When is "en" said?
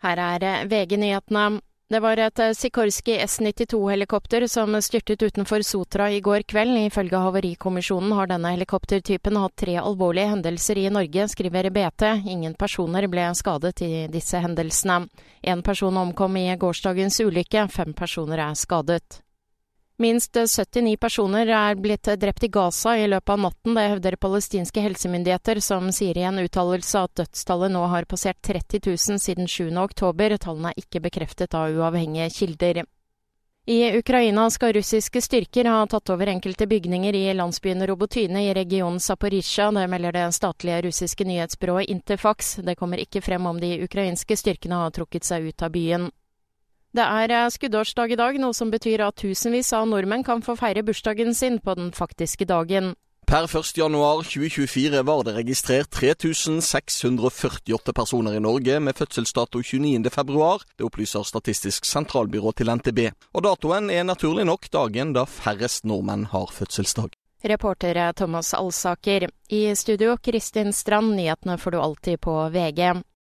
15.42-15.64, 26.24-26.40